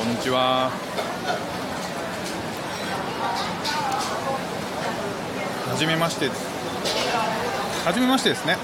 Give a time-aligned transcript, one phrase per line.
[0.00, 0.70] こんにちは。
[5.68, 6.30] はじめまして。
[7.84, 8.56] はじめましてですね。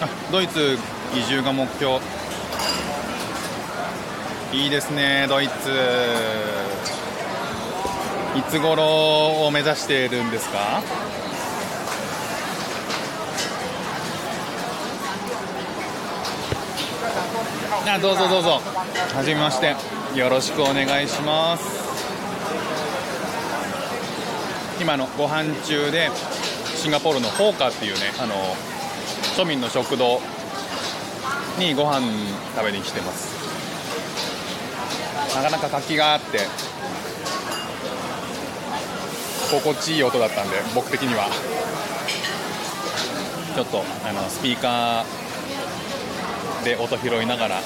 [0.00, 0.78] あドイツ
[1.16, 1.98] 移住が目標。
[4.52, 5.52] いいですねドイツ。
[8.38, 10.80] いつ頃を目指しているんですか？
[17.84, 18.60] あどうぞどうぞ。
[19.14, 19.74] はじめまして。
[20.16, 21.64] よろしくお願いします。
[24.80, 26.10] 今のご飯中で
[26.76, 28.34] シンガポールのホーカっていうねあの
[29.36, 30.20] 庶民の食堂
[31.58, 32.06] にご飯
[32.56, 33.32] 食べに来てます。
[35.34, 36.40] なかなか活気があって
[39.50, 41.28] 心地いい音だったんで僕的には。
[43.54, 45.21] ちょっとあのスピーカー
[46.64, 47.60] で音拾いながら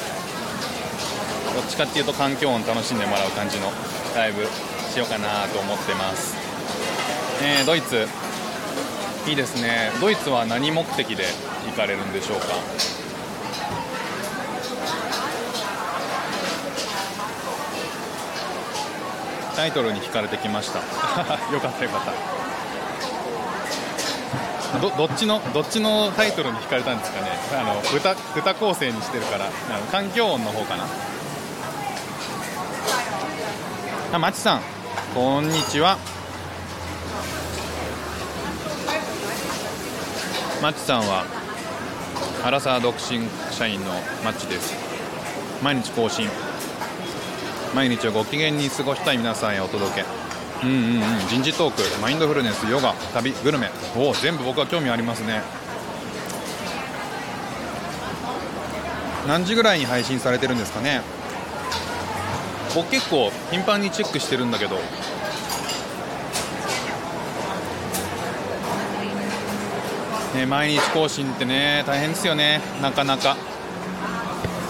[1.55, 3.71] どっちかっていうと環境音楽しんでもらう感じの
[4.15, 4.45] ライブ
[4.93, 6.35] しようかなと思ってます、
[7.43, 8.07] えードイツ。
[9.29, 9.91] いいですね。
[10.01, 11.25] ドイツは何目的で
[11.67, 12.47] 行かれるんでしょうか？
[19.57, 20.79] タイトルに惹かれてきました。
[21.53, 22.46] よかったよかった。
[24.81, 27.31] どどっちのどっちのタイトルに惹かれたんですかね。
[27.53, 29.47] あの歌歌構成にしてるから。
[29.47, 29.49] あ
[29.81, 30.85] の環境音の方かな。
[34.13, 34.61] あまちさん。
[35.15, 35.99] こんにちは。
[40.63, 41.25] マッチさんは
[42.45, 43.93] アラサー独身社員の
[44.25, 44.75] マッチです。
[45.63, 46.29] 毎日更新。
[47.75, 50.26] 毎日をご機嫌に過ごしたい皆さんへお届け。
[50.63, 51.29] うんうんうん。
[51.29, 53.71] 人事トークマインドフルネスヨガ旅グルメ。
[53.97, 55.43] お全部僕は興味ありますね。
[59.27, 61.03] 何時ぐらいに配信されてるんですかね？
[62.75, 64.77] 僕結構頻繁にチェックしてるんだけど。
[70.35, 72.61] ね、毎日更新ってね大変ですよね。
[72.83, 73.37] なかなか。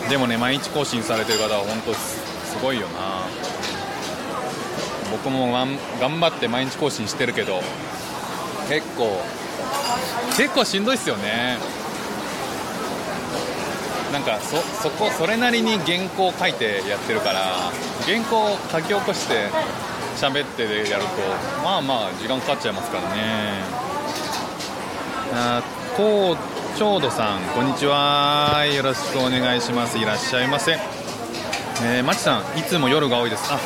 [0.08, 2.20] でもね毎日更新されてる方は本当す
[2.53, 3.26] すごいよな。
[5.16, 7.62] 僕も頑張って毎日更新してるけど
[8.69, 9.21] 結構
[10.37, 11.56] 結構しんどいっすよね。
[14.12, 17.72] なんかそそこそれなりに原稿書いてやってるから
[18.06, 19.50] 原稿を書き起こして
[20.16, 21.10] 喋ってでやると
[21.62, 23.16] まあまあ時間かかっちゃいますからね。
[25.33, 25.62] あ
[25.97, 28.65] こうちょうどさんこんにちは。
[28.66, 29.98] よろしくお願いします。
[29.98, 30.77] いらっしゃいませ。
[30.77, 33.43] ねまちさんいつも夜が多いです。
[33.53, 33.59] あ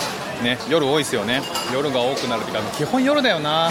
[0.43, 1.43] ね夜多いですよね。
[1.73, 3.71] 夜が多くなるっていうか基本夜だよな。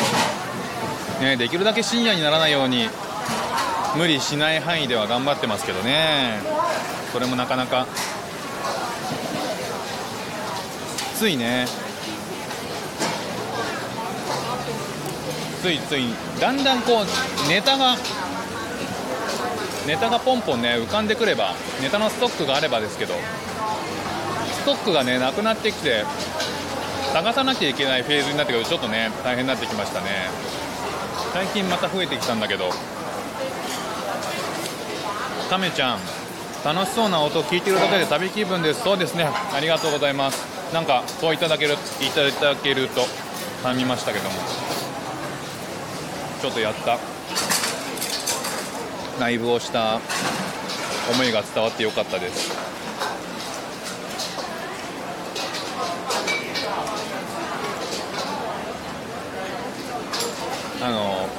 [1.22, 2.90] ねできるだけ深夜にならないように
[3.98, 6.40] 無理しない範囲では頑張ってますけどね。
[7.12, 7.88] それもなかなか。
[11.16, 11.68] ついね。
[15.62, 16.06] ついつい
[16.40, 17.98] だんだんこうネタが
[19.86, 23.16] ネタがポンポンね浮かんでくればネタのストックがあればですけど
[24.54, 26.06] ストックがねなくなってきて
[27.14, 30.30] 探さなきゃいけないフェーズになってくるとちょっとね大変になってきましたね。
[31.34, 32.70] 最近また増えてきたんだけど。
[35.50, 36.00] タメちゃん
[36.64, 38.84] 楽しそうな音を聞いてるだけで旅気分です。
[38.84, 39.28] そうですね。
[39.54, 40.74] ありがとうございます。
[40.74, 41.78] なんかそういただけるい
[42.12, 43.02] ただけると
[43.64, 44.36] 感じましたけども。
[46.42, 47.00] ちょっとやった。
[49.20, 50.00] ライブをした
[51.12, 52.69] 思いが伝わってよかったです。
[60.90, 61.30] あの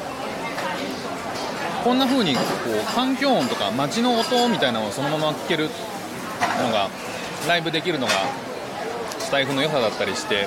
[1.83, 5.69] こんな風にこう環境音とか街の音みたいなのをそのまま聞ける
[6.63, 6.89] のが
[7.49, 8.13] ライブできるのが
[9.19, 10.47] スタイフの良さだったりして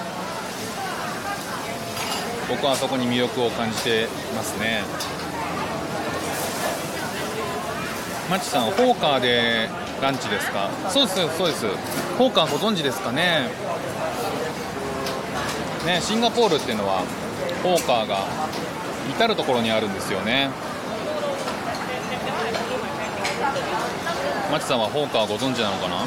[2.47, 4.83] 僕はそこに魅力を感じてますね。
[8.29, 9.69] マチさんホーカーで
[10.01, 10.69] ランチですか？
[10.89, 11.65] そうですそうです。
[12.17, 13.49] ホーカーご存知ですかね？
[15.85, 17.03] ねシンガポールっていうのは
[17.63, 18.27] ホーカーが
[19.09, 20.49] 至る所にあるんですよね。
[24.51, 26.05] マチさんはホーカーご存知なのかな？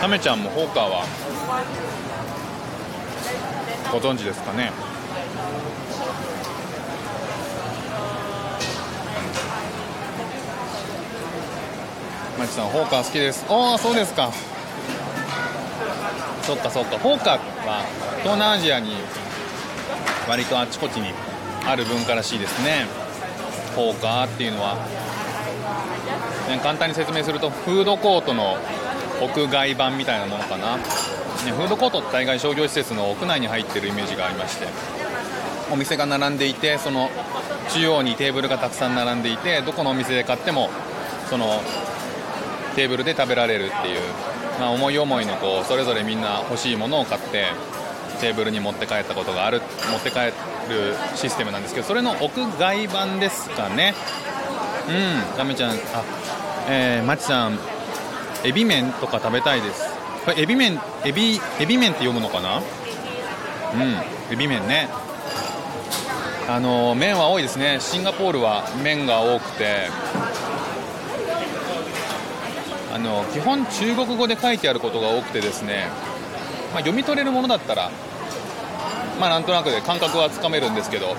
[0.00, 1.04] タメちゃんもホーカーは
[3.92, 4.72] ご存知ですかね？
[12.38, 13.44] マチさんホーカー好きです。
[13.48, 14.32] ああそうですか。
[16.42, 16.98] そっかそっか。
[16.98, 17.34] ホーカー
[17.66, 17.84] は
[18.22, 18.92] 東南アジアに
[20.28, 21.12] 割とあちこちに
[21.66, 22.86] ある文化らしいですね。
[23.74, 24.76] ポーカーっていうのは、
[26.48, 28.56] ね、簡単に説明するとフードコートの
[29.20, 30.82] 屋外版みたいなものかな、ね、
[31.52, 34.66] フードコートって大概商業施設の屋内に入ってるイメージがありまして
[35.70, 37.08] お店が並んでいてその
[37.70, 40.70] 中央にテーブルがたくさん並んでいてどこのお店で買っても
[41.30, 41.60] その
[42.78, 44.00] テーブルで食べられるっていう、
[44.60, 47.46] まあ、思い思いのこうそれぞれみんな欲しいものを買って
[48.20, 49.60] テーブルに持って帰ったことがある
[49.90, 53.94] 持って帰るシステムなんですけどそれの屋外版ですかね。
[54.88, 55.74] うんガメちゃんあ
[56.68, 57.58] えー、マチさん
[58.44, 59.84] エビ麺とか食べたいです。
[60.24, 62.58] これエビ麺エビエビ麺って読むのかな？
[62.58, 64.88] うんエビ麺ね。
[66.48, 67.78] あの麺は多いですね。
[67.80, 69.88] シンガポールは麺が多くて
[72.98, 75.86] あの基本中国語で書いてあることが多くてですね、
[76.72, 77.92] まあ、読み取れるものだったら
[79.20, 81.14] まあなんとなくで感覚はつかめるんですけど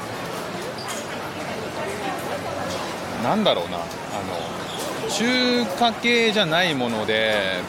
[3.23, 7.61] なんだろうなあの中華系じゃないもので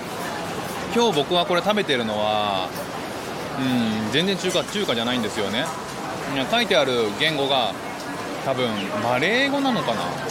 [0.92, 2.68] 今日僕はこれ食べてるのは
[3.60, 5.66] うん全然中華中華じゃないんですよね。
[6.50, 7.72] 書いてある言語が
[8.44, 8.68] 多分
[9.02, 10.29] マレー語なのかな。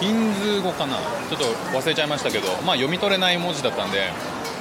[0.00, 0.96] ヒンズー語かな？
[1.30, 1.44] ちょっと
[1.76, 4.10] 忘れちゃいましたけど、まあ、読み取れない文字だったんで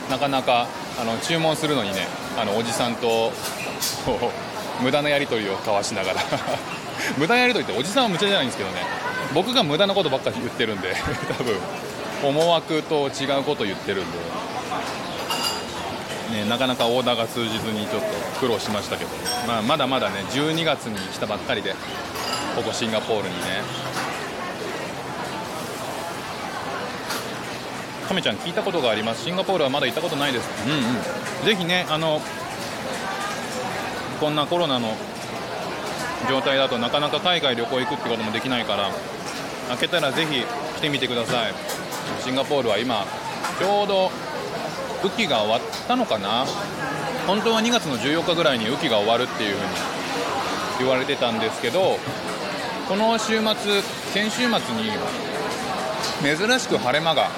[0.10, 0.68] なかなか
[1.00, 2.08] あの注文するのにね
[2.38, 3.32] あのおじさんと
[4.82, 6.22] 無駄なやり取りを交わしながら。
[7.18, 8.78] 無駄なやり取りっておじさんは無茶じゃないんですけどね。
[9.34, 10.96] 僕が無駄なことばっかり言ってるんで
[11.38, 11.60] 多分
[12.24, 14.18] 思惑と違うこと言ってるんで、
[16.44, 18.08] ね、なかなかオーダーが通じずにちょっと
[18.40, 19.10] 苦労しましたけど、
[19.48, 21.76] まあ、まだまだね12月に来たばっかりで
[22.56, 24.03] ここシンガポールにね。
[28.14, 29.24] 亀ちゃん聞いたことがあります。
[29.24, 30.48] シンガポールはまだ行ったことないです。
[30.68, 31.46] うんうん。
[31.46, 32.22] ぜひねあの
[34.20, 34.96] こんなコロナの
[36.30, 38.92] 状態だとなかなか海外旅行行くってこともできないから
[39.70, 40.44] 開けたらぜひ
[40.78, 41.54] 来てみてください。
[42.24, 43.06] シンガポールは今
[43.60, 44.12] ちょうど
[45.02, 46.46] 雨季が終わったのかな？
[47.26, 49.68] 本当は2月の14日ぐらいに雨季が終わるっていうふうに
[50.80, 51.98] 言われてたんですけど
[52.88, 53.82] この週末
[54.14, 54.92] 先週末に
[56.22, 57.30] 珍しく晴れ間が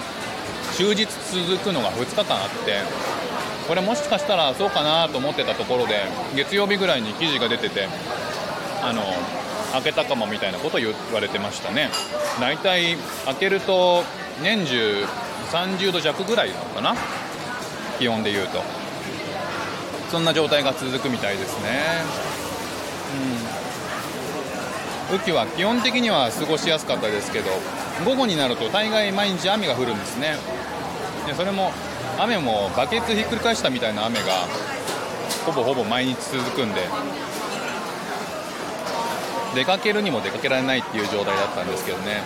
[0.76, 2.84] 終日続くのが2日間あって。
[3.68, 6.04] これもしかしたらそうかなと思ってたところで
[6.36, 7.88] 月曜日ぐらいに記事が出てて
[8.84, 9.02] あの
[9.72, 11.90] 開けたかもみたいなことを言われてましたね。
[12.40, 12.96] 大体
[13.26, 14.04] 開けると
[14.44, 15.04] 年中
[15.52, 16.96] 30度弱ぐらいなのかな？
[17.98, 18.62] 気温でいうと。
[20.12, 22.04] そんな状態が続くみたいですね。
[25.10, 25.16] うん。
[25.16, 27.50] 雨季は基本的には過ごしやすかったですけど
[28.04, 30.36] 午後になると大概毎日雨が降るんですね。
[31.26, 31.72] でそれも
[32.20, 34.48] 雨もバケツひっくり返したみたいな雨が
[35.46, 36.82] ほぼほぼ毎日続くんで
[39.54, 42.24] 出かけるにも出かけられないっていう状態だったんですけどね、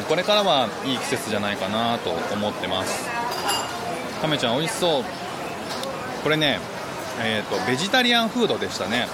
[0.00, 3.08] うん、これからはいい季節じゃないかなと思ってます。
[4.20, 5.04] 亀ちゃん美味しそう。
[6.22, 6.60] これね
[7.22, 9.06] えーと、ベジタリアンフードでしたね。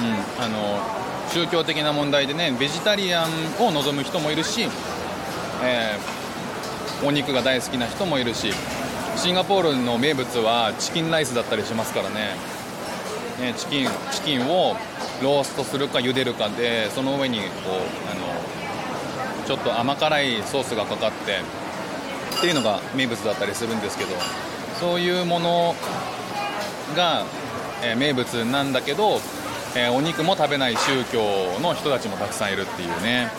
[0.00, 0.80] うんあの
[1.32, 4.68] 宗教的な問題でねベジタリアンを望む人もいるし、
[5.64, 6.22] えー
[7.04, 8.52] お肉が大好きな人もいるし
[9.16, 12.36] シンガポールの名物はチキンライスだったりしますからね。
[13.40, 14.76] ねチキンチキンを
[15.20, 17.48] ローストするか茹でるかでその上にこう
[18.10, 21.40] あのちょっと甘辛いソースがかかって
[22.38, 24.10] っていうのが名物だったりするんですけど
[24.78, 25.74] そういうもの
[26.96, 27.24] が、
[27.82, 29.20] えー、名物なんだけど、
[29.74, 33.30] えー、お肉も食べない宗教の人たちもたくさんいるっていうね。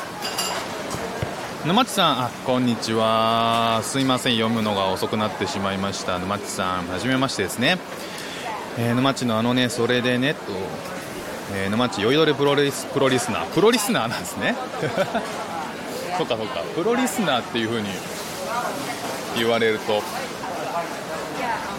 [1.64, 3.82] 沼地さんあこんにちは。
[3.84, 4.34] すいません。
[4.34, 6.18] 読むのが遅くなってしまいました。
[6.18, 7.78] 沼地さんはじめましてですね、
[8.80, 10.40] えー、沼地のあのねそれでねと、
[11.54, 13.46] えー、沼地酔いどれプロリスプロリスナー。
[13.54, 14.56] プロリスナーなんですね。
[16.18, 16.62] そっかそっか。
[16.76, 17.90] プロリスナーっていう風に
[19.36, 20.02] 言われると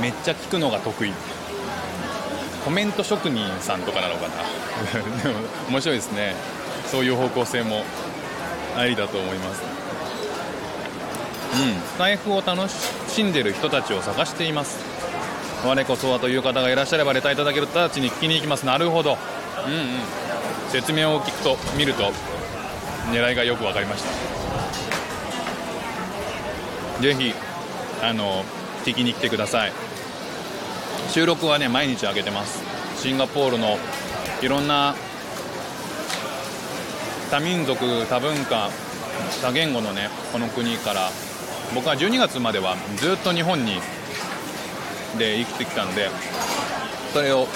[0.00, 1.12] めっちゃ聞くのが得意。
[2.64, 4.34] コメント職人さんとかなのかな。
[5.68, 6.34] 面白いですね。
[6.90, 7.84] そういう方向性も
[8.76, 9.62] ありだと思います。
[11.54, 11.74] うん。
[11.74, 14.78] スタイフを楽しんでる人たちを探しています。
[15.64, 18.64] 我こそはという方がいらっしゃればレターいただける人たちに聞きに行きます。
[18.64, 19.18] なるほど。
[19.66, 20.00] うんうん。
[20.70, 22.12] 説明を聞くと見ると
[23.12, 24.08] 狙いがよく分かりました。
[27.02, 27.34] ぜひ
[28.02, 28.44] あの
[28.84, 29.72] 聞きに来てください。
[31.08, 32.62] 収録はね毎日上げてます。
[32.96, 33.76] シンガポールの
[34.42, 34.94] いろんな
[37.30, 38.70] 多民族多文化
[39.42, 41.10] 多言語のねこの国から
[41.74, 43.74] 僕は12月まではずっと日本に
[45.18, 46.08] で生きてきたんで
[47.12, 47.46] それを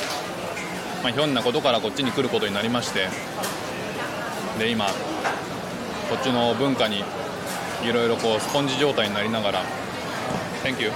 [1.03, 3.09] まあ、ひょんなことからこっちに来ることになりまして
[4.59, 4.93] で今こ
[6.21, 7.05] っちの文化に
[7.85, 9.63] いろいろこうスポンジ状態になりながら
[10.65, 10.91] Thank you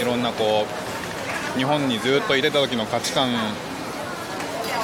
[0.00, 0.66] いろんなこ
[1.54, 3.30] う日本にずっといてた時の価値観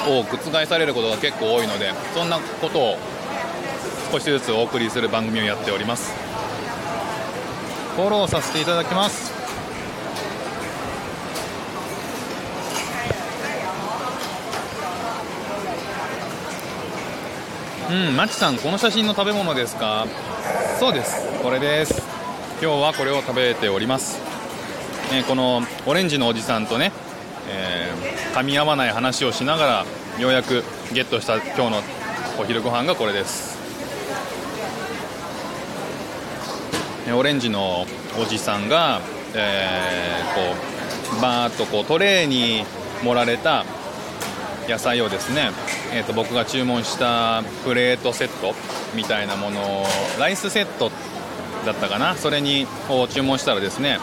[0.07, 2.97] を覆されることが結構多いのでそんなことを
[4.11, 6.13] 少しずつお送りする番組をやっております。
[7.95, 9.31] フォローさせていただきます。
[17.91, 20.07] うんマチさんこの写真の食べ物ですか？
[20.79, 21.21] そうです。
[21.43, 22.01] これです。
[22.59, 24.32] 今日はこれを食べております。
[25.13, 26.91] ね、このオレンジのおじさんとね、
[27.47, 29.85] えー、噛み合わない話をしなが
[30.17, 31.81] らようやくゲットした今日の
[32.39, 33.53] お昼ご飯がこれです。
[37.15, 37.85] オレンジの
[38.19, 39.01] おじさんが、
[39.35, 42.65] えー、こうバーッとこうトレーに
[43.03, 43.65] 盛られた
[44.67, 45.51] 野菜をですね、
[45.93, 48.55] えー、と僕が注文したプレートセット
[48.95, 49.85] みたいなものを
[50.17, 50.89] ライスセット
[51.63, 52.15] だったかな。
[52.15, 53.99] それにを注文したらですね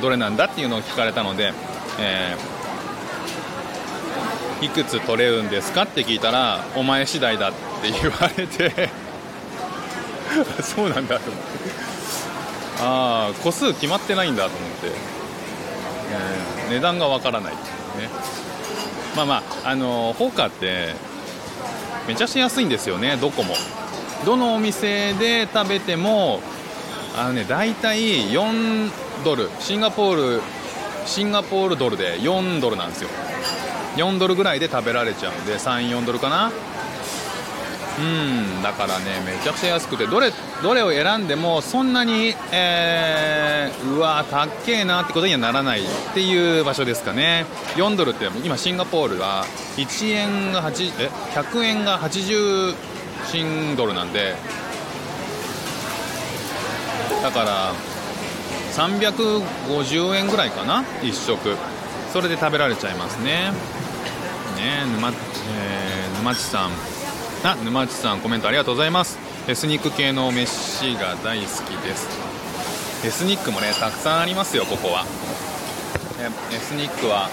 [0.00, 1.52] どれなんだっていうのを聞かれたので、
[1.98, 8.90] えー、いくつ取れるんですかって聞いたらお前次第だって言われて
[10.62, 11.88] そうなんだと思って。
[12.80, 14.86] ああ個数決まってないんだと思って、
[16.66, 17.62] えー、値段がわからないって
[18.02, 18.10] いうね。
[19.16, 20.94] まあまああのー、ホーカーって
[22.06, 23.54] めちゃくちゃ安いんですよねどこも。
[24.24, 26.40] どのお店で食べても
[27.18, 28.90] あのね大体4
[29.24, 29.50] ドル。
[29.58, 30.42] シンガポール
[31.04, 33.08] シンガポールドルで4ドルなんですよ。
[33.96, 36.52] 4ドルぐらいで食べられちゃうんで34ドルかな。
[37.98, 40.06] うんだからねめちゃくちゃ安くて。
[40.06, 40.32] どれ
[40.62, 45.84] どれを選んでもそんなに、えー、うわたっけえなってことにはならないっ
[46.14, 47.46] ていう場所ですかね。
[47.74, 49.44] 4ドルって今シンガポールは
[49.76, 52.74] 1円が8え100円が80
[53.26, 54.36] シンドルなんで
[57.22, 57.74] だから
[58.72, 61.56] 350円ぐらいかな？1食。
[62.12, 63.52] それで食べられちゃいますね。
[64.56, 66.70] ね沼,、えー、沼地さん。
[67.44, 69.18] あ沼地さんコメントありがとうございます。
[69.48, 72.08] エスニック系の飯が大好きです。
[73.04, 75.04] エスニックもねたくさんありますよここは。
[76.52, 77.30] エスニックは、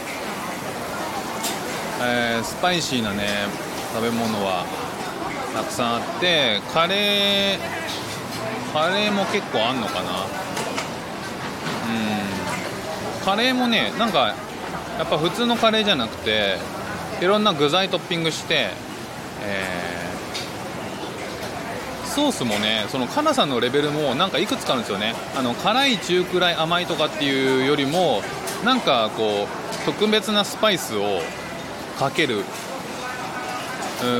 [2.01, 3.27] えー、スパイシーなね
[3.93, 4.65] 食べ物は
[5.55, 8.04] たくさんあってカレー
[8.75, 10.11] カレーも結構あんのかな？
[10.11, 10.23] う
[13.21, 13.23] ん。
[13.23, 14.35] カレーもねなんか
[14.97, 16.57] やっぱ普通のカレーじゃなくて
[17.21, 18.71] いろんな具材トッピングして、
[19.43, 25.15] えー、ソースもねその辛さのレベルもなんかいくつかあるんですよね。
[25.37, 28.21] あの辛い中くらい甘いとかっていうよりも
[28.65, 31.21] なんかこう特別なスパイスを
[31.97, 32.43] かける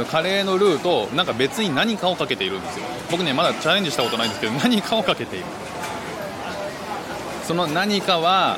[0.10, 2.86] カレーのルーとなんか別に何かをかけているんですよ。
[3.12, 5.46] 僕ねまだチャレンジしたことないんですけど何かをかけている。
[7.44, 8.58] その何かは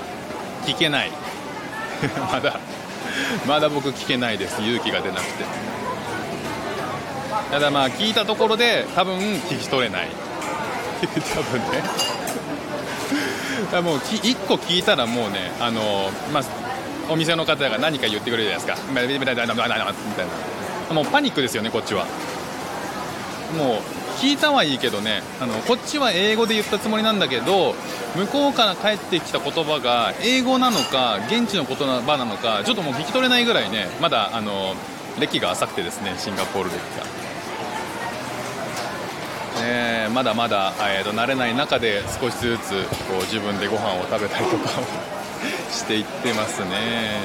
[0.66, 1.12] 聞けない。
[2.32, 2.60] まだ
[3.48, 4.62] まだ僕聞けないです。
[4.62, 5.46] 勇気が出なくて。
[7.52, 10.10] ただまあ聞いたところで多分聞き取れない。
[11.36, 11.84] 多分ね。
[13.82, 16.44] もう1個聞いたらもうねあのまあ
[17.10, 18.92] お店の方が何か言ってくれるじゃないですか。
[19.94, 20.32] みたいな。
[20.94, 22.06] もうパニックですよねこっちは
[23.58, 23.82] もう
[24.20, 27.76] 聞いたはいいけどねあのこっちは英語で言ったつもりなんだけど
[28.16, 34.74] 向こうから返ってきた言葉が英語なのか現地の言葉なのかちょっともう聞き取れないぐらいねまだあの
[35.20, 37.28] 歴が浅くてですねシンガポール歴が。
[39.60, 44.70] えー、まだまだ、えーと、慣れない中で少しずつこう自分でご飯を食べたりとか
[45.72, 47.20] していってますね。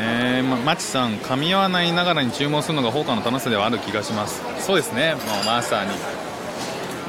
[0.00, 4.42] えー、ま、マチさん、噛み合わないながらに注文するのが放課の楽しさではある気がします。
[4.60, 5.90] そうですね、もうまさに。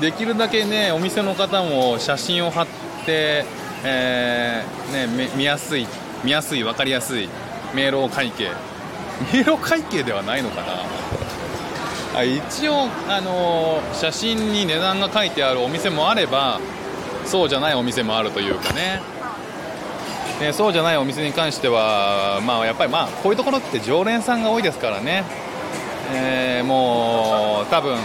[0.01, 2.67] できるだけね、お店の方も写真を貼っ
[3.05, 3.46] て、
[3.84, 5.88] えー、ね、見やすい、
[6.24, 7.29] 見やすい、分かりやすい、
[7.74, 8.51] メールを会計。
[9.34, 10.67] メール会計ではないのかな。
[12.15, 16.60] あ一応、あのー、写真に値段が書いてあるお店もあれば、
[17.25, 19.01] そうじゃないお店もあるというかね。
[20.39, 25.25] ね、そうじゃないお店に関しては、まあ、やっぱりまあこういうところって常連さんが多いですからね、
[26.13, 27.98] えー、もう多分、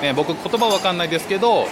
[0.00, 1.66] ね、僕、言葉わかんないですけど、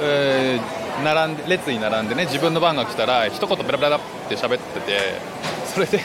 [0.00, 4.98] えー、並んで列に並んでね自分の番が来たら一言ベラベラって喋ってて
[5.74, 6.00] それで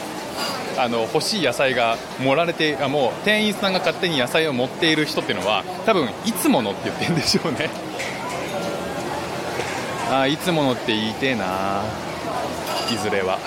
[0.78, 7.68] あの欲しい野菜が盛られてあもう店員さんが勝手に野菜を持っている人っていうのは多分いつものって言ってるんでしょうね。
[10.10, 11.82] あいつものって言いてえな
[12.92, 13.38] いずれは。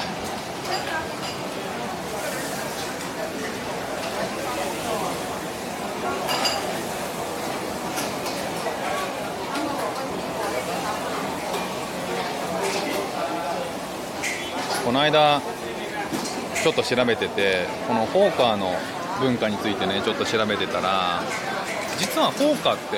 [14.86, 15.42] この間
[16.62, 18.76] ちょっと調べててこのホーカーの
[19.20, 21.22] 文化についてねちょっと調べてたら
[21.98, 22.98] 実はホーカーって、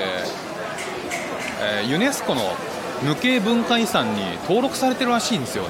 [1.80, 2.42] えーユネスコの
[3.02, 5.68] 無形文化遺産に登録されてるらしいんですよね。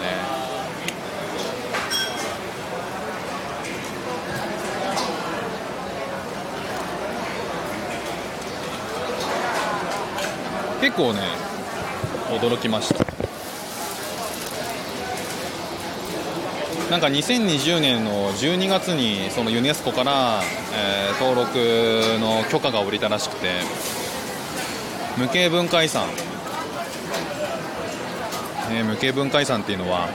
[10.80, 11.20] 結構ね
[12.30, 13.04] 驚きました。
[16.90, 20.40] なんか2020年の12月にそのユネスコから、
[20.72, 21.48] えー登録
[22.20, 23.48] の許可が下りたらしくて
[25.16, 26.08] 無形文化遺産、
[28.70, 30.08] えー無形文化遺産っていうのは、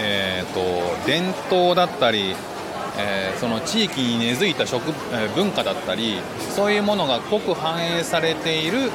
[0.00, 2.34] えー、と伝統だったり、
[2.98, 6.18] えーその地域に根付いた食、えー文化だったり
[6.54, 8.90] そういうものが濃く反映されている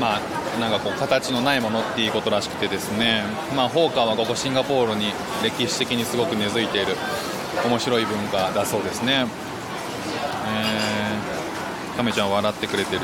[0.00, 0.20] まあ、
[0.58, 3.22] なんかこう形のないものっていうことらしくてですね、
[3.54, 5.12] まあ、ホーカーはここシンガポールに
[5.44, 6.96] 歴史的にすごく根付いている
[7.66, 9.26] 面白い文化だそうですね、
[10.48, 13.02] えー、亀ちゃん笑ってくれてる。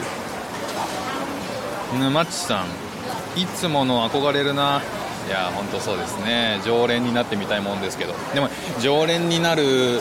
[1.98, 4.82] 沼地さんいつもの憧れるな。
[5.26, 6.60] いや本当そうですね。
[6.64, 8.14] 常連になってみたいもんですけど。
[8.32, 8.48] でも
[8.80, 10.00] 常連になる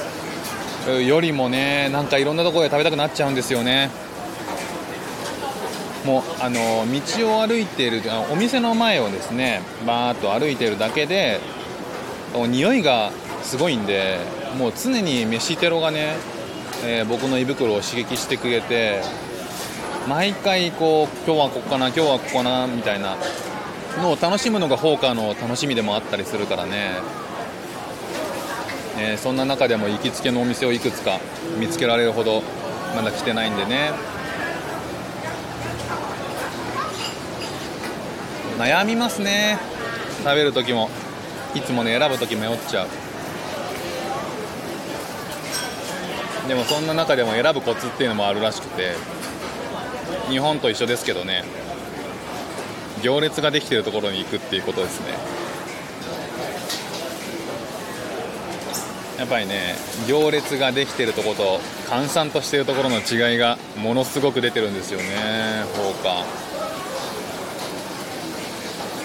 [1.06, 3.90] よりもねなんかいろんなところで食べたくなっちゃうんですよね。
[6.06, 11.40] もうあの道を歩いているお店の前をですねバーっと歩いているだけで
[12.36, 14.20] 匂いがすごいんで
[14.60, 16.16] もう常に飯テロがね、
[16.86, 19.02] えー僕の胃袋を刺激してくれて
[20.08, 23.18] 毎回こう今日はここかな今日はここかなみたいな
[24.04, 26.92] のを楽しむのがホーカーの楽しみでもあったりするからね。
[28.98, 31.20] えーそんな中でも行きつけのお店をいくつか
[31.60, 32.44] 見つけられるほど
[32.96, 33.92] まだ来てないんでね。
[38.60, 39.58] 悩みますね。
[40.24, 40.90] 食べる時も
[41.56, 42.88] いつもね選ぶ時迷っちゃう。
[46.48, 48.94] でもそんな中でも選ぶコツっていうのもあるらしくて。
[50.30, 51.44] 日本と一緒ですけどね。
[53.04, 55.08] 行列ができてるところに行くっていうことですね。
[59.20, 59.76] やっぱりね
[60.08, 61.60] 行列ができてるところと
[61.90, 65.06] 閑散としてるところの違いがものすごく出てるんですよね。
[65.76, 66.26] 放火。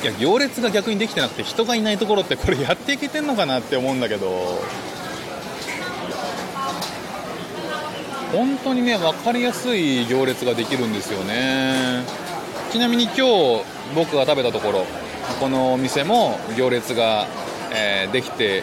[0.02, 4.62] いや行列が逆にできてなくて人がいないところってこれやっていけてんのかなって思うんだけど。
[8.32, 12.04] 本当にね分かりやすい行列ができるんですよね。
[12.72, 13.64] ちなみに今日
[13.94, 14.86] 僕が食べたところ
[15.40, 17.26] このお店も行列が、
[17.74, 18.62] えーできて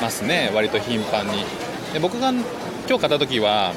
[0.00, 0.50] ますね。
[0.54, 1.44] 割と頻繁に。
[1.92, 2.42] で僕が今
[2.86, 3.74] 日買った時は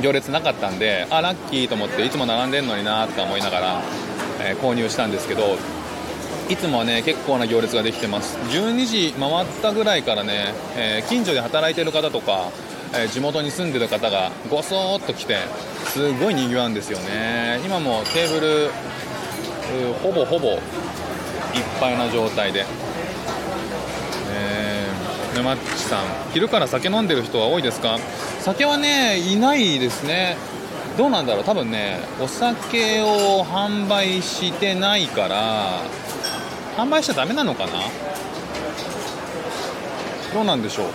[0.00, 3.82] 行列なかったんであラッキーと思っていつも並んでんのになとか思いながら、
[4.40, 5.56] えー購入したんですけど
[6.48, 8.38] いつもはね結構な行列ができてます。
[8.38, 12.50] 12時回ったぐらいからね、えー近所で働いてる方とか、
[12.94, 15.38] えー地元に住んでる方がごそーっと来て
[15.86, 17.60] すごい賑わうんですよね。
[17.64, 18.70] 今もテーブル
[20.02, 20.58] ほぼほぼいっ
[21.80, 22.64] ぱいな状態で。
[24.30, 26.00] えー、沼っちさん。
[26.32, 27.98] 昼から酒飲んでる人は多いですか？
[28.40, 30.36] 酒はねいないですね。
[30.96, 31.44] どうなんだろう？
[31.44, 35.80] 多分ねお酒を販売してないから
[36.76, 37.72] 販売しちゃダメなのかな？
[40.32, 40.86] どうなんでしょう？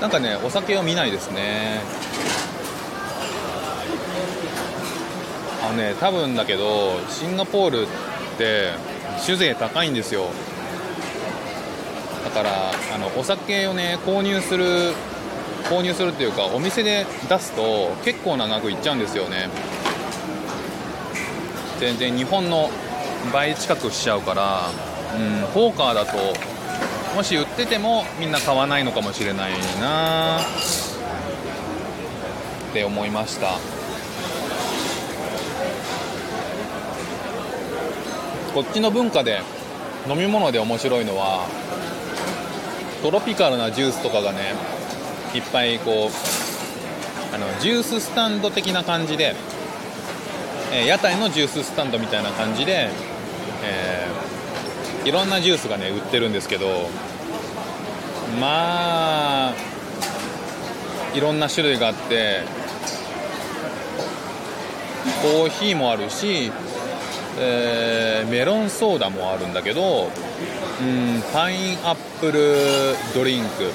[0.00, 1.80] なんかねお酒を見ないですね。
[5.62, 7.86] あのね多分だけどシンガポールっ
[8.38, 8.72] て
[9.18, 10.26] 酒税高いんですよ。
[12.24, 12.50] だから
[12.94, 14.92] あのお酒をね購入する
[15.64, 19.50] 購入するっていうかお店で出すと結構な額いっちゃうんですよね。
[21.78, 22.70] 全然日本の
[23.32, 24.70] 倍近くしちゃうから、
[25.14, 26.18] うん、ポーカーだと
[27.14, 30.40] もし売っててもみんな買わないのかもしれないな。
[32.70, 33.58] って思いました。
[38.54, 39.42] こっちの文化で
[40.08, 41.46] 飲み物で面白いのは
[43.02, 44.54] トロピカルなジュースとかがね
[45.34, 49.36] いっぱいこうあのジューススタンド的な感じで、
[50.72, 52.90] えー屋台のジューススタンドみたいな感じで、
[53.64, 54.29] えー
[55.04, 56.66] いろんなジュースがね売ってるんですけど
[58.38, 59.54] まあ
[61.14, 62.42] いろんな種類があって
[65.22, 66.52] コーヒーもあるし、
[67.38, 70.08] えーメロンソーダもあるんだけど
[70.80, 73.70] うんパインアップルドリンク、うん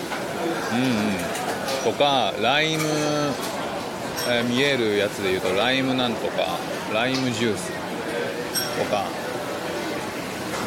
[1.87, 2.83] うん、とかライム、
[4.29, 6.59] えー見えるやつでいうとライムなんとか
[6.93, 7.71] ライムジュース
[8.77, 9.05] とか、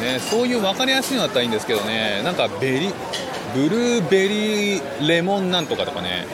[0.01, 2.21] ね、そういう分かりやすいのだったらいいんですけどね。
[2.23, 2.93] なんかベリ
[3.53, 6.25] ブルーベリーレモンなんとかとかね。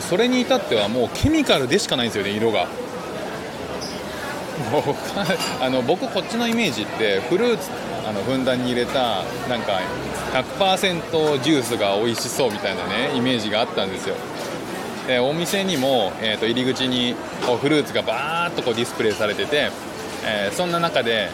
[0.00, 2.66] それに至ってはもうケミカルでしかないんですよね色が。
[4.70, 4.82] もう
[5.60, 7.70] あの僕こっちのイメージってフルーツ
[8.06, 9.80] あのふんだんに入れたなんか
[10.58, 14.16] 100%ジュースが美味しそうみたいなねイメージがあったんですよ。
[15.06, 17.14] でお店にも、えー、と入り口に
[17.46, 19.70] こうフルーツがバーッとこうディスプレイされてて、
[20.24, 21.30] えーそんな中で、えー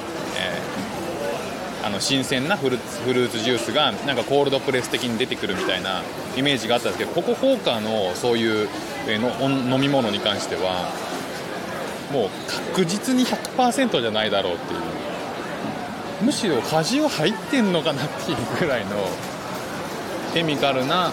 [1.84, 6.02] あの新鮮なフルーツフルーツジュースがなんかコールドプレス的に出てくるみたいな
[6.36, 8.68] イメージがあったんですけどここホーカーのそういう、
[9.06, 10.90] えーの飲み物に関しては
[12.12, 12.30] もう
[12.72, 14.80] 確実に100%じゃないだろうっていう
[16.24, 18.90] むしろ果汁入ってんのかなっていうぐらいの
[20.34, 21.12] ケミカルな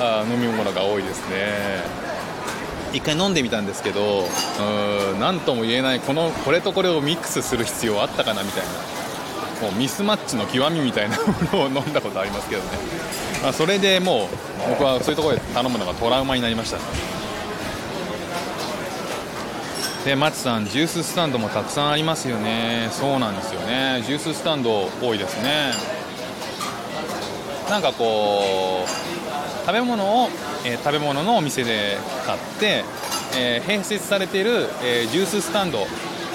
[0.00, 1.80] あ飲み物が多いですね。
[2.92, 4.24] 一回飲んでみたんですけど
[5.12, 9.00] うん何とも言えないこのこれとこれをミックスする必要あったかなみたいな。
[9.60, 11.18] もうミスマッチの極みみたいな
[11.52, 12.68] ものを飲んだことありますけどね、
[13.42, 14.24] まあ、それでも
[14.66, 16.78] う僕はそういうところで頼むのがトラウマになりました
[20.04, 22.88] でマチさんジューススタンドもたくさんありますよね。
[22.90, 24.02] そうなんですよね。
[24.06, 25.72] ジューススタンド多いですね。
[27.68, 30.30] なんかこう食べ物を、
[30.64, 31.96] え食べ物のお店で
[32.26, 32.84] 買って、
[33.36, 35.86] え併設されている、えジューススタンド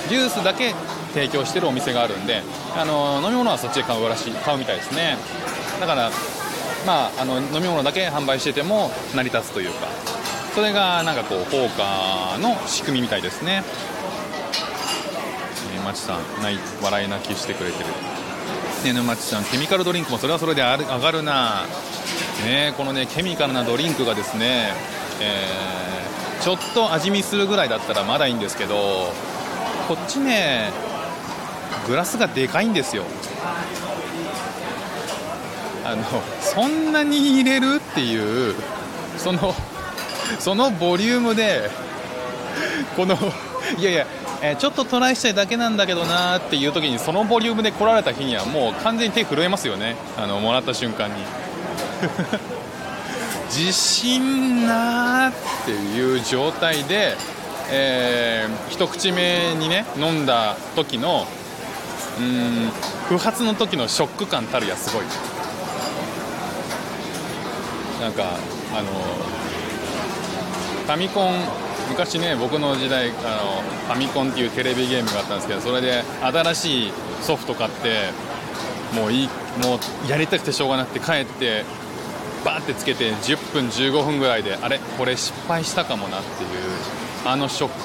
[0.10, 0.74] ジュースだけ
[1.14, 2.44] 提供してるお店があるんで、
[2.76, 5.18] あの飲み物はそっちで買うらしい買うみたいですね。
[5.80, 6.12] だから
[6.86, 9.88] まああの飲み物だけ販売してても成り立つというか
[10.54, 13.64] それがなんかこうフォーカーの仕組みみたいですね。
[15.76, 17.90] えーマチさんない笑い泣きしてくれてる。
[18.86, 21.66] ね沼地さんケミカルドリンクもそれはそれで上がるな。
[22.44, 24.74] ねこのねケミカルなドリンクがですね、
[25.22, 25.76] えー
[26.46, 28.76] ちょっと味見するぐらいだったらまだいいんですけど
[29.88, 30.70] こっちね
[31.88, 33.04] グラスがでかいんですよ。
[35.84, 36.04] あの
[36.42, 38.56] そんなに入れるっていう
[39.18, 39.56] その
[40.38, 41.70] そのボリュームで
[42.96, 43.16] この
[43.80, 44.08] いやいや、
[44.44, 49.96] えちょっとトライしたいだけなんだけどなーっていう時にそのボリュームで来られた日にはもう完全に手震えますよね。
[50.16, 51.45] あのもらった瞬間に。
[53.50, 55.34] 自信なーっ
[55.66, 57.16] ていう状態で、
[57.70, 61.28] えー一口目にね飲んだ時の
[62.20, 62.72] うん
[63.08, 65.06] 不発の時のショック感たるやすごい。
[68.02, 68.24] なんか
[68.74, 68.90] あの
[70.86, 71.34] ファミコン
[71.90, 76.92] 昔ね僕の時代あのファミコンっていうテレビゲームがあったんですけどそれで新しい
[77.22, 78.10] ソフト買って
[78.94, 79.30] もういい
[79.64, 79.76] も
[80.08, 81.64] うやりたくてしょうがなくて帰って
[82.46, 86.50] バーってつけて10分15分ぐらいであれこれ失敗したかもなっていう
[87.26, 87.76] あのショック。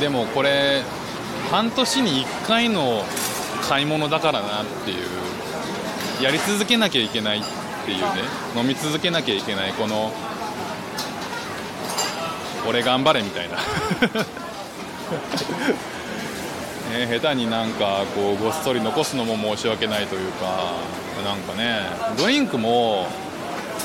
[0.00, 0.82] でもこれ
[1.50, 3.04] 半年に1回の
[3.68, 5.20] 買い物だからなっていう。
[6.22, 7.42] やり続けなきゃいけないっ
[7.86, 8.06] ていうね。
[8.54, 10.12] 飲み続けなきゃいけないこの
[12.68, 13.56] 俺頑張れみたいな。
[16.92, 20.74] ね、下手になんかこうごっそり残すのも申し訳ないというか。
[21.22, 21.80] なんかね
[22.18, 23.06] ドリンクも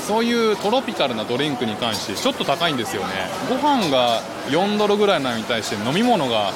[0.06, 3.08] そういうトロピカルなドリンクに関してちょっと高いんですよね。
[3.48, 6.52] ご飯が4ドルぐらいなのに対して飲み物が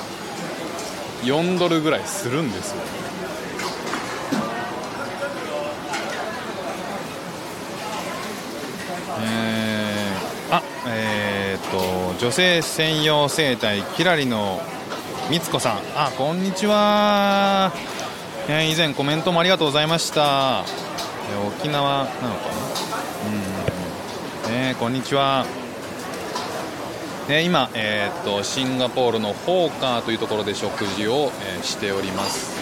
[1.23, 2.77] 4ドルぐらいするんですよ。
[9.23, 14.61] えーあえー、っと女性専用整体キラリの
[15.31, 15.79] みつこさん。
[15.95, 17.73] あこんにちは、
[18.49, 20.65] えー以前コメントもありがとうございました、
[21.31, 22.29] えー沖縄なのかな？
[24.49, 25.47] うんねこんにちは。
[27.29, 32.59] ね今、えーっとシンガポールのホーカーというところで食事を、えーしております。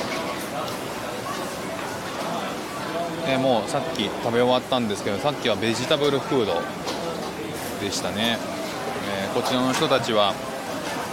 [3.27, 6.61] えーもうさっき食べ終わったんですけどさっきはベジタブルフード
[7.81, 8.39] でしたね、
[9.25, 10.35] えーこちらの人たちは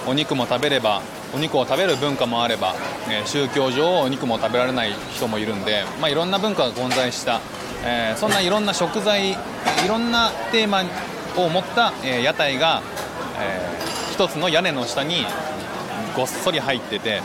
[0.08, 1.01] お肉も食べれば
[1.36, 2.74] お肉を食べる文化もあれば、
[3.10, 7.41] え宗教上お肉も食べられない人もいるんで、まあ、いろんな文化が混在した、
[7.84, 9.36] えーそんないろんな食材い
[9.88, 10.84] ろんなテーマ
[11.36, 12.82] を持った、え屋台が、
[13.38, 15.26] えー一つの屋根の下に
[16.15, 17.21] ごっそり入ってて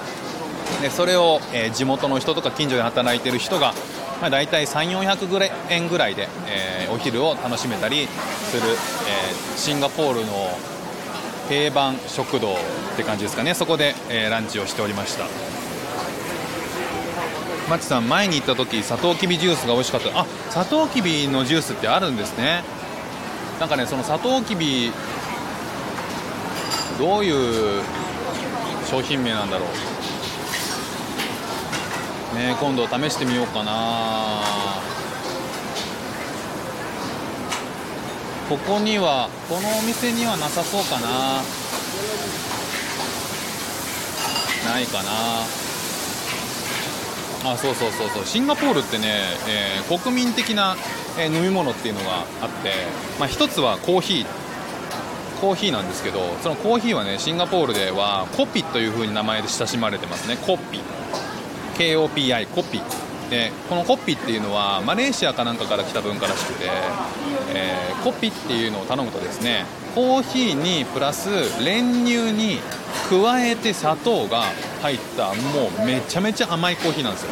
[0.83, 3.75] でそれを、え地元の人とか近所で働いてる人が、
[4.21, 8.63] まあ、大体3400円ぐらいで、え、お昼を楽しめたりする、
[9.07, 10.51] え、シンガポールの
[11.51, 12.57] 定番食堂っ
[12.97, 13.55] て感じですかね。
[13.55, 15.25] そこで、えー、ランチをしておりました。
[17.69, 20.21] マチさん前に行った時サトウキビジュースが美味しかった。
[20.21, 22.63] あサトウキビのジュースってあるんですね。
[23.59, 24.93] なんかねそのサトウキビ
[27.01, 27.83] どういう
[28.89, 29.67] 商品名なんだろ
[32.33, 32.37] う。
[32.37, 34.60] ね今度試してみようかな。
[38.51, 41.41] ここにはこのお店にはなさそうかな。
[44.69, 45.11] ないかな。
[47.53, 48.25] あそうそうそうそう。
[48.25, 50.77] シンガポールってね、えー、国民的な、
[51.17, 52.73] え、飲み物っていうのがあって、
[53.21, 54.27] まあ、一つはコーヒー。
[55.41, 60.37] コーヒーなんですけどそのコーヒーはねシンガポールではコピという風に名前で親しまれてますね。
[60.45, 60.81] コピ。
[61.79, 62.83] KOPI コピ。
[63.31, 66.69] でこのコッピっていうのはマレーシアかなんかから来た文化らしくて、
[67.55, 69.65] えー、コッピっていうのを頼むとですね
[69.95, 71.31] コーヒーにプラス
[71.65, 72.59] 練乳に
[73.09, 74.43] 加えて砂糖が
[74.83, 77.31] 入ったもうめちゃめちゃ甘いコーヒーなんですよ。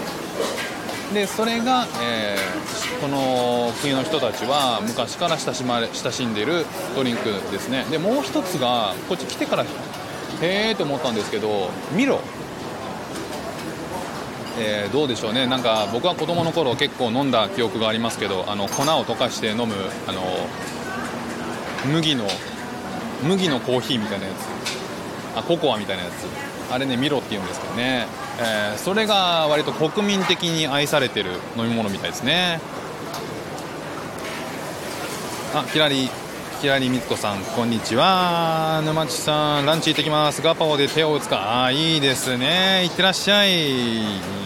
[1.15, 7.85] でそれが、えー、この国の人たちは昔から親しまれ親しんでるドリンクですね。
[7.91, 9.67] でもう一つがこっち来てからへ
[10.43, 12.21] えと思ったんですけどミロ。
[14.61, 19.75] えー、どうでしょうね、なんか僕は子供の頃結構飲んだ記憶がありますけど、あの粉を溶かして飲む
[20.07, 20.23] あの
[21.87, 22.25] 麦の
[23.23, 28.07] 麦のコーヒーみたいなやつ、あココアみたいなやつ、あれね、ミロって言うんですけどね、
[28.41, 32.61] えー、それが割と国民的に愛されてる飲み物みたいですね。
[35.55, 36.11] あ、キラリ
[36.61, 38.83] キラリみつこさん、こんにちは。
[38.85, 40.43] 沼地さん、ランチ行ってきます。
[40.43, 41.65] ガパオで手を打つか。
[41.65, 42.83] あ、いいですね。
[42.85, 44.38] いってらっしゃい。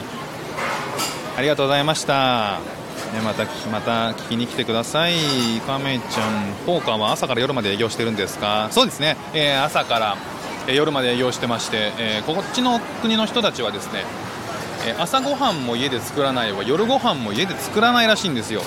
[1.36, 2.60] ありがとうございました。
[3.14, 5.14] ね、またまた聞きに来てください。
[5.66, 8.68] 亀ちゃん、ポーカーは朝から夜まで営業してるんですか？
[8.70, 10.16] そうですね、えー、朝から、
[10.66, 14.04] えー、夜まで営業してまして、えー、こっちの国の人たちはですね、
[14.86, 18.62] え朝ごはんも家で作らないわ、夜ご飯も家で作らないらしいんですよ。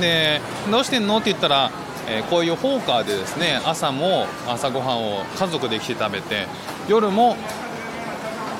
[0.00, 1.18] で、どうしてんの？
[1.18, 1.70] って言ったら、
[2.08, 6.46] えこういうホーカーでですね、朝も朝ごはんを家族で来て食べて、
[6.88, 7.36] 夜も、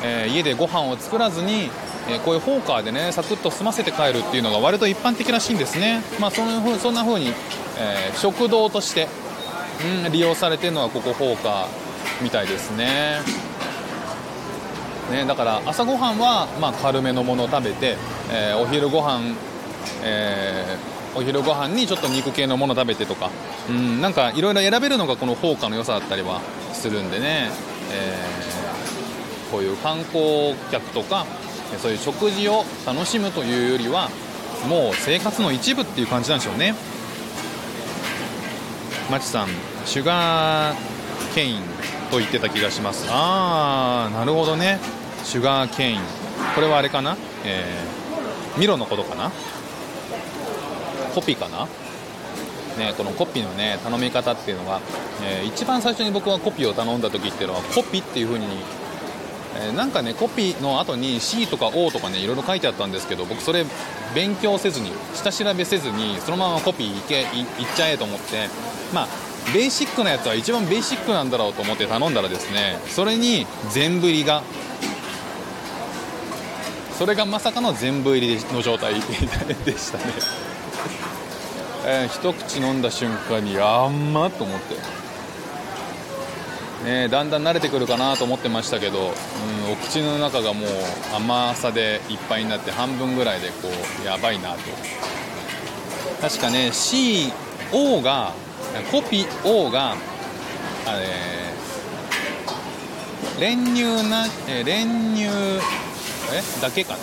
[0.02, 1.68] え家でご飯を作らずに
[2.08, 7.28] え、こういうホーカーでねサクッと済ませて帰るっていうのが割と一般的らしいんですね、まあ、そのふそんな風に、
[7.78, 9.08] えー、食堂として、
[10.04, 11.66] うん、利用されてるのはここホーカー
[12.22, 13.20] みたいですね。
[15.10, 17.96] ねだから朝ごはんは、まあ、軽めのものを食べて、
[18.32, 19.34] えー、お昼ご飯、
[20.04, 23.30] えー、お昼ご飯にちょっと肉系のもの食べてとか、
[23.68, 26.40] うん、なんかいろいろ選べるのがこのホーカの良さだったりは
[26.72, 27.50] するんでね、
[27.92, 31.26] えー、こういう観光客とか
[31.78, 34.10] そういう食事を楽しむというよりは
[34.68, 36.74] もう生活の一部っていう感じなんでしょうね。
[39.10, 39.48] マチさん
[39.86, 40.76] シュガー
[41.34, 41.62] ケイン
[42.10, 43.06] と言ってた気がします。
[43.08, 44.78] ああなるほどね。
[45.24, 46.00] シュガーケイン。
[46.54, 49.30] これはあれかな、えー、ミロのことかな？
[51.14, 51.66] コピーかな？
[52.78, 54.80] ね、このコピーのね頼み方っていうのが、
[55.22, 58.46] えー、一番最初に僕はコピーを頼んだ時っていうのはコピーっていう風に
[59.60, 63.64] えー、なんかねコピーの後に C とか O とかねいろいろ書いてあったんですけど僕それ
[64.14, 67.26] 勉強せずに下調べせずにそのままコピーいけいっ
[67.76, 68.48] ちゃえと思って。
[68.94, 69.08] まあ
[69.54, 74.42] ベーシックなやつは一番ベーシックなんだろうと思って頼んだらですねそれに全部入りが
[76.92, 78.94] それがまさかの全部入りの状態
[79.64, 80.04] でしたね、
[81.86, 84.99] えー、一口飲んだ瞬間にあんまと思って。
[86.84, 90.68] ね、だんだん慣れてくるかなと思ってましたけど、うん、お口の中がもう
[91.14, 93.68] 甘さでいっぱいになって半分ぐらいでこ
[94.02, 94.58] うやばいなと。
[96.22, 98.32] 確かね CO が
[98.90, 99.94] コピー O が
[100.86, 101.06] あれ
[103.38, 105.24] 練乳な、え練乳
[106.32, 106.98] えだけかな。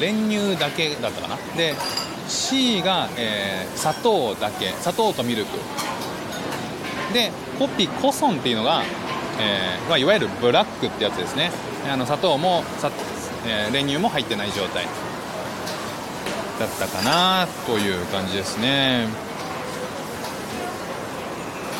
[0.00, 1.36] 練乳だけだったかな。
[1.56, 1.74] で
[2.28, 5.58] C が、えー、砂糖だけ砂糖とミルク。
[7.16, 8.82] でコピコソンっていうのが、
[9.40, 11.50] えーまあ、いわゆるブラックってやつですね。
[11.90, 12.90] あの砂糖もさ、
[13.46, 14.84] えー、練乳も入ってない状態。
[16.58, 19.08] だったかなという感じですね。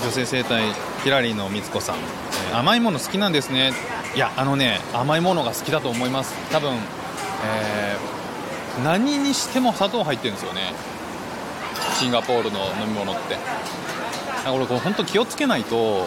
[0.05, 0.65] 女性生態
[1.03, 2.01] ヒラリーのみつこさん、え、
[2.55, 3.73] 甘いもの好きなんですね。
[4.15, 6.35] いやあのね甘いものが好きだと思います。
[6.51, 10.73] 多分、えー、何にしても砂糖入ってるんですよね。
[11.99, 13.37] シンガポールの飲み物って。
[14.49, 16.07] 俺これ本当気をつけないと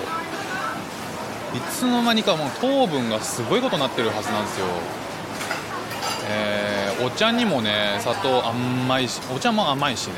[1.53, 4.65] いつの間にかもう糖分がすごいことになってるはずなんですよ、
[6.29, 10.13] えー、お茶にもね砂糖甘いしお茶も甘いしね。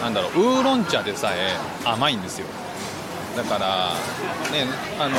[0.00, 2.46] なんだろうウーロン茶でさえ甘いんですよ。
[3.36, 3.90] だから
[4.50, 4.66] ね
[4.98, 5.16] あの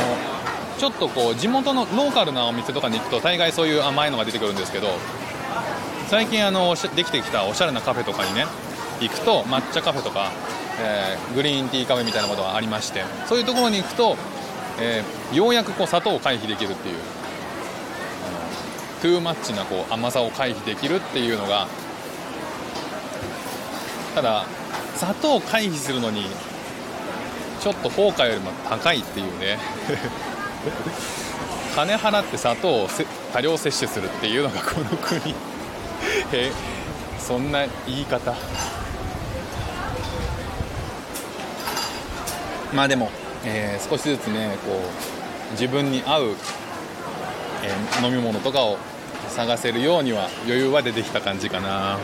[0.78, 4.90] ちょっとこう地元のローカルなお店とかに行くと大概そういう甘いのが出てくるんですけど
[6.10, 8.46] 最近あのできてきたおしゃれなカフェとかにね
[9.00, 10.32] 行くと抹茶カフェとか、
[10.80, 14.16] えー、グリーンティーカフェみたいなことがありましてそういうところに行くと、
[14.80, 16.96] えー、ようやくこう砂糖を回避できるっていう
[19.02, 21.68] トゥーマッチなこう甘さを回避できるっていうのが
[24.16, 24.46] ただ
[24.96, 26.26] 砂糖を回避するのに
[27.60, 29.58] ちょっとフォーカーよりも高いっていうね。
[31.76, 32.90] 金払って砂糖を
[33.34, 35.34] 多量摂取するっていうのがこの国。
[36.34, 36.52] え
[37.20, 38.34] そんな言い方。
[42.74, 43.12] まあでも、
[43.46, 46.36] えー、少しずつねこう自分に合う、
[47.64, 48.78] えー、飲み物とかを
[49.30, 52.00] 探せるようには余裕は出てきた感じかな、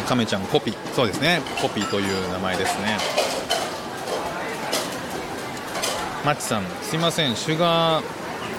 [0.00, 1.40] えー、亀ちゃんコピそうですね。
[1.60, 2.98] コピーという名前ですね。
[6.24, 7.34] マッチさんすいません。
[7.36, 8.04] シュガー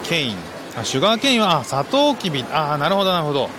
[0.04, 0.49] ケイン。
[0.78, 2.44] あシュガーケインはあサトウキビ。
[2.52, 3.50] ああなるほどなるほど。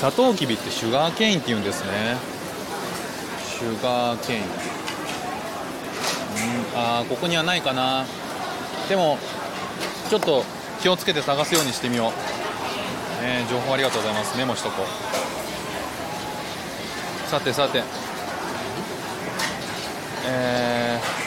[0.00, 2.16] サトウキビってシュガーケインって言うんですね。
[3.46, 4.40] シュガーケイン。
[4.40, 4.46] うん
[6.74, 8.06] あここにはないかな。
[8.88, 9.18] でも
[10.08, 10.44] ちょっと
[10.82, 12.12] 気をつけて探すようにしてみよう、
[13.22, 14.36] えー、情報ありがとうございます。
[14.38, 14.86] メモしとこう。
[17.28, 17.82] さてさて。
[20.26, 21.19] えー、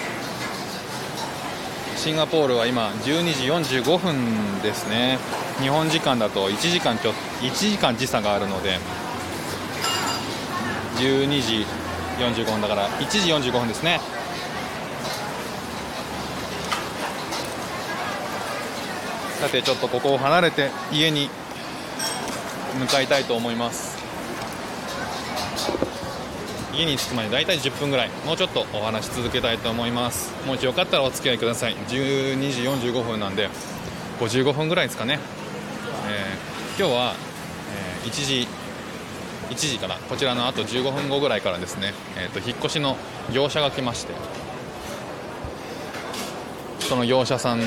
[2.04, 5.18] シンガポールは今12時45分ですね。
[5.62, 8.78] 日本時間だと1時間ちょ1時間時差があるので
[10.98, 11.66] 12時
[12.20, 14.02] 45分だから1時45分ですね。
[19.40, 21.30] さてちょっとここを離れて家に
[22.82, 23.93] 向かいたいと思います。
[26.74, 30.34] 家に着くまで大体10分ぐらいもうちょっとお話し続けたいと思います。
[30.48, 31.76] もしよかったらお付き合いください。
[31.76, 33.50] 12時45分なんで
[34.20, 35.20] 55分ぐらいですかね、
[36.08, 37.16] えー、今日は、
[38.04, 38.48] えー、1時
[39.50, 42.98] 1時からこちらのあと15分後ぐらいからですね、えーと、引っ越しの
[43.34, 44.14] 業者が来まして
[46.80, 47.62] その業者さん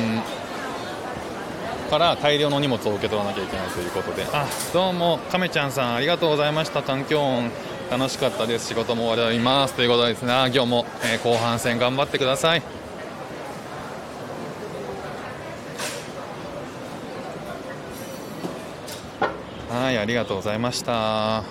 [1.90, 4.26] から大量の荷物を受け取らなきゃいけないということで。
[4.32, 4.46] あ。
[4.72, 6.82] どうも亀ちゃんさんありがとうございました。
[6.82, 7.50] 環境音
[7.90, 8.66] 楽しかったです。
[8.66, 9.74] 仕事も終わります。
[9.74, 10.32] ということですね。
[10.52, 12.62] 今日も、えー、後半戦頑張ってください。
[19.70, 21.44] はいありがとうございました。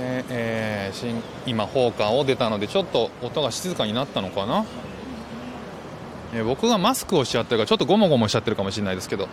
[0.00, 4.64] ええー、今、ホーカーを出たのでちょっと音が静かになったのかな、
[6.34, 9.28] えー、僕がマスクをしちゃってるからちょっとゴモゴモしちゃってるかもしれないですけど。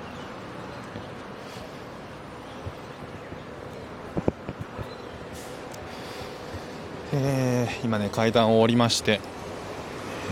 [7.96, 9.22] 今ね階段を降りまして、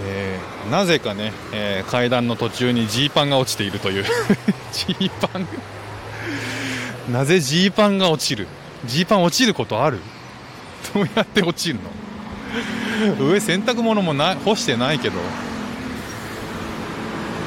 [0.05, 4.03] えー、なぜかね、えー、階段の途中にジーパンが落ちているという。
[4.73, 5.47] ジーパン
[7.09, 8.47] なぜジーパンが落ちる？
[8.85, 9.99] ジーパン落ちることある？
[10.93, 11.79] どうやって落ちる
[13.17, 13.25] の？
[13.25, 15.15] 上洗濯物もな干してないけど。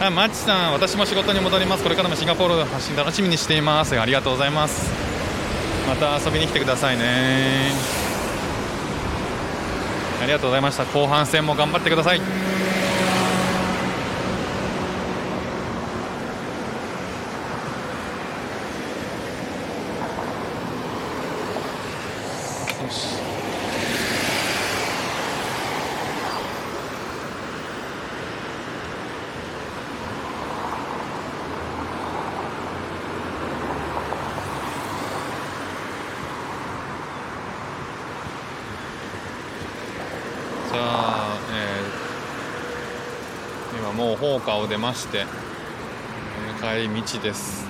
[0.01, 1.83] あマッチさん私も仕事に戻ります。
[1.83, 3.99] これからもシンガポールの発信楽しみにしています。
[3.99, 4.91] ありがとうございます。
[5.87, 8.06] また遊びに来てくださいね。
[10.27, 10.85] ありがとうございました。
[10.87, 12.21] 後半戦も頑張ってください。
[43.97, 45.27] 高架を出まして、
[46.61, 47.67] え帰り道です。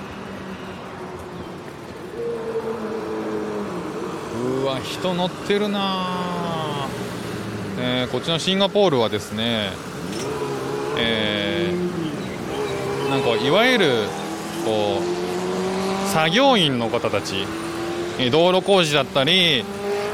[4.35, 6.87] うわ人乗ってるな。
[7.79, 9.69] えー、こっちのシンガポールはですね
[10.97, 13.85] えー、なんかいわゆる
[14.65, 17.45] こう作業員の方たち
[18.31, 19.63] 道路工事だったり、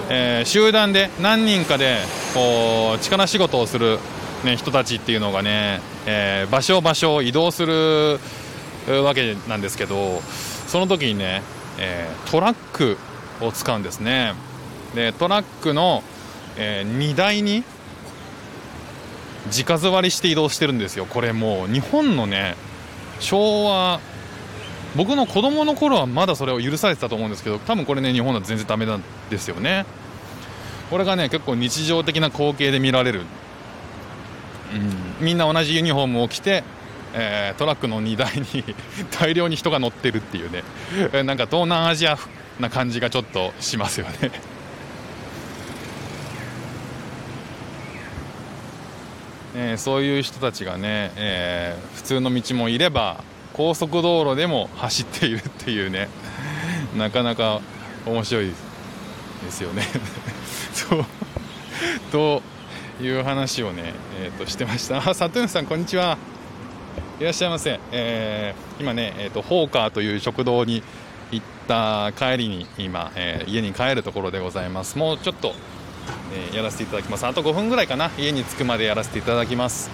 [0.10, 2.00] えー、集団で何人かで
[2.34, 3.98] こう力仕事をする、
[4.44, 8.20] ね、人たちっていうのがねえー、場所場所を移動する
[9.04, 10.22] わけなんですけど
[10.68, 11.42] その時にね、
[11.80, 12.98] えー、トラック
[13.42, 14.34] を使うんですね。
[14.96, 16.04] でトラックの、
[16.58, 17.64] えー、荷台に
[19.48, 21.06] 直座りして移動してるんですよ。
[21.06, 22.56] これもう日本のね
[23.20, 24.00] 昭和
[24.96, 29.86] 僕の子供の頃はまだそれを許されてたと思うんですけど多分これね日本だと全然ダメなんですよね。
[30.90, 34.92] これがね結構日常的な光景で見られる、うん、
[35.24, 36.64] みんな同じユニフォームを着て、
[37.14, 38.64] えー、トラックの荷台に
[39.18, 40.64] 大量に人が乗ってるっていうね。
[41.24, 42.18] なんか東南アジア
[42.60, 44.32] な感じがちょっとしますよね。
[49.56, 56.10] えー、そういう人たちがね、えー、普通の道もいれば高速道路でも走っているっていうね。
[56.98, 57.62] なかなか
[58.06, 59.84] 面白いですよね。
[60.74, 61.06] そう。
[62.12, 62.42] と
[63.02, 64.98] いう話をね、えーと、してました。
[64.98, 66.18] あ サトゥーンさんこんにちは。
[67.20, 70.84] いらっしゃいませ、えー、今ね、えーと、ホーカーという食堂に
[71.32, 74.98] 行った帰りに今、えー、家に帰るところでございます。
[74.98, 75.54] もうちょっと
[76.34, 77.26] えー、やらせていただきます。
[77.26, 78.10] あと5分ぐらいかな。
[78.18, 79.90] 家に着くまでやらせていただきます、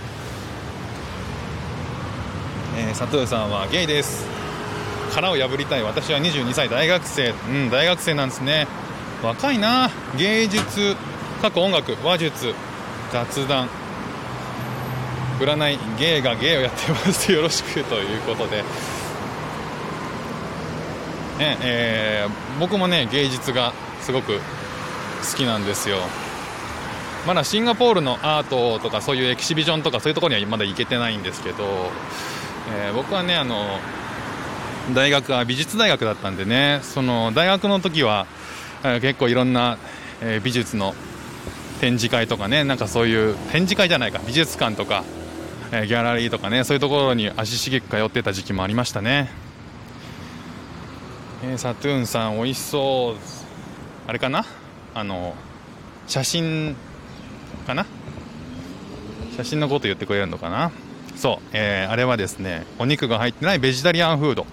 [2.77, 4.25] えー、佐藤さんはゲイです。
[5.13, 5.83] 殻を破りたい。
[5.83, 6.69] 私は22歳。
[6.69, 7.33] 大学生。
[7.49, 8.67] うん大学生なんですね。
[9.23, 9.89] 若いな。
[10.17, 10.95] 芸術。
[11.41, 11.95] 過去音楽。
[12.05, 12.53] 話術。
[13.11, 13.69] 雑談。
[15.39, 17.31] 占い芸が芸をやってます。
[17.31, 18.57] よろしくということで、
[21.37, 25.97] ねえー、僕もね芸術がすごく好きなんですよ。
[27.25, 31.63] まだシンガポールのアートとかそういうエキシビジョンとかそういうところにはまだ行けてないんですけど、
[32.73, 33.79] えー、僕はねあの
[34.93, 38.25] 大学は美術大学だったんでねその大学の時は、
[39.01, 39.77] 結構いろんな、
[40.43, 40.95] 美術の
[41.79, 45.03] 展示会とかねなんかそういう展示会じゃないか美術館とか、
[45.71, 49.29] えギャラリーとかねそういうところに足しげく通ってた時期もありましたね、
[51.43, 53.15] えサトゥーンさん美味しそう。
[54.07, 54.43] あれかな？
[54.95, 55.35] あの
[56.07, 56.75] 写真
[57.67, 57.85] かな？
[59.37, 60.71] 写真のこと言ってくれるのかな？
[61.15, 64.47] そう、えー、あれはですねお肉が入ってないベジタリアンフード、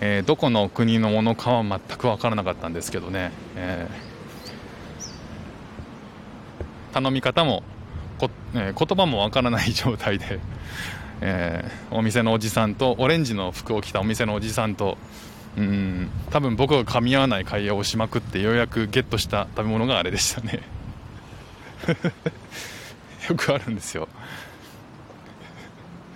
[0.00, 4.07] えー、どこの国のものかは全く分からなかったんですけどね、えー、
[7.00, 7.62] 頼み方も
[8.18, 10.40] こ、え言葉も分からない状態で、
[11.20, 14.98] えお店のおじさんとオレンジの服を着たお店のおじさんと
[15.56, 20.62] うん多分僕が噛み合わない会話をしまくってようやくゲットした食べ物があれでしたね。
[23.28, 24.08] よくあるんですよ。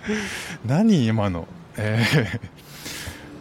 [0.65, 1.47] 何今の？
[1.77, 2.05] え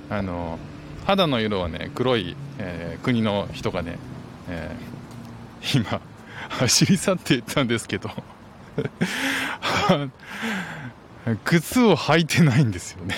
[0.08, 0.58] ー、あの
[1.06, 3.98] 肌の色はね黒い、えー、国の人がね、
[4.48, 6.00] えー、今
[6.58, 8.10] 走り去っていったんですけど。
[11.44, 13.14] 靴を履いてないんですよね。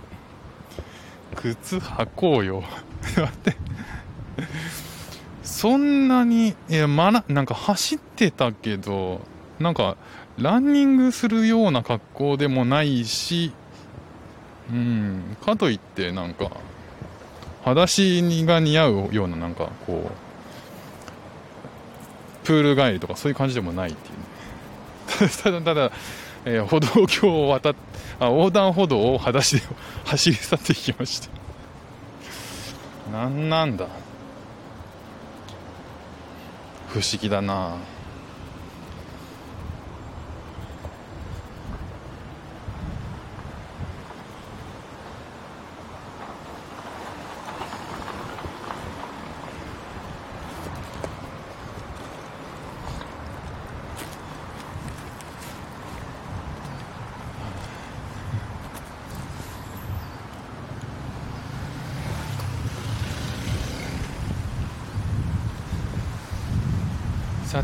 [1.36, 2.62] 靴履こうよ。
[3.16, 3.56] 待って。
[5.42, 9.20] そんなにいやまななんか走ってたけど
[9.58, 9.96] なんか
[10.38, 13.52] ランニングするような格好でもないし
[14.70, 16.50] うんかといってなんか
[17.64, 20.25] 裸足が似合うようななんかこう
[22.46, 25.90] プール帰りとかそういう感じでもないっていう、ね、 ただただ、
[26.44, 27.74] えー、歩道橋を渡っ
[28.20, 29.62] あ横断歩道を裸足で
[30.06, 31.28] 走り去っていきました。
[33.12, 33.86] 何なんだ。
[36.88, 37.74] 不思議だな。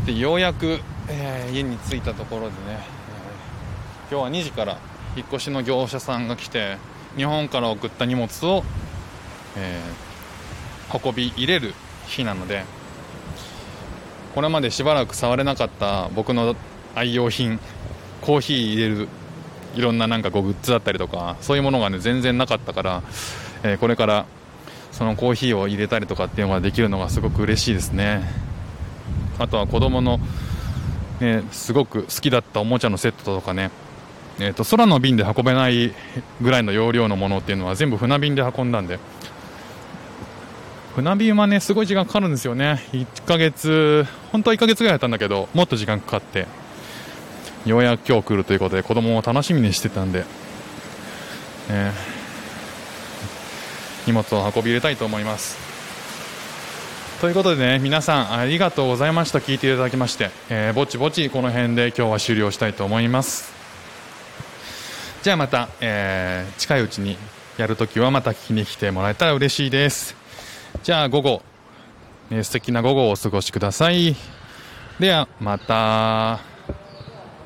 [0.03, 2.55] さてようやく、えー、家に着いたところでね、
[4.09, 4.77] えー、今日は2時から
[5.15, 6.75] 引っ越しの業者さんが来て
[7.15, 8.65] 日本から送った荷物を、
[9.55, 11.73] えー、運び入れる
[12.05, 12.65] 日なので
[14.35, 16.57] これまでしばらく触れなかった僕の
[16.95, 17.57] 愛用品
[18.19, 19.07] コーヒー入れる
[19.75, 23.03] いろんななんかこうグッズだったりとかそういうものがね全然なかったから、
[23.63, 24.25] えー、これから
[24.91, 28.52] そのコーヒーを入れたりとかっていうのができるのがすごく嬉しいですね。
[29.43, 30.19] あとは子供の、
[31.19, 33.71] ね、すごく好きだったおもちゃのセットとかね、
[34.39, 35.93] えーと、空の便で運べない
[36.41, 38.99] ぐらいの容量のものっていうのは全部船便で運んだんで。
[40.95, 42.83] 船便はねすごい時間かかるんですよね。
[42.93, 46.47] 1ヶ月本当は1ヶ月ぐらいやったんだけどもっと時間かかって。
[47.65, 50.25] ようやく今日来るということで子供も楽しみにしてたんで、
[51.69, 51.91] え、
[54.05, 55.72] 荷物を運び入れたいと思います。
[57.23, 59.39] ということでね皆さんありがとうございました。
[59.39, 63.53] 聞いていただきまして、えーぼちぼちこの辺で今日は終了したいと思います。
[65.21, 67.15] じゃあまた、えー近いうちに
[67.55, 70.17] やるときはまた聞きに来てもらえたら嬉しいです。
[70.83, 71.41] じゃあ午後、
[72.29, 74.17] えー素敵な午後をお過ごしください。
[74.99, 76.41] ではまた。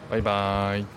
[0.10, 0.97] バイバイ。